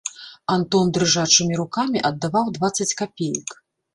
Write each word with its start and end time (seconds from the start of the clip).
Антон 0.53 0.87
дрыжачымі 0.97 1.59
рукамі 1.59 2.03
аддаваў 2.11 2.45
дваццаць 2.57 2.91
капеек. 3.03 3.47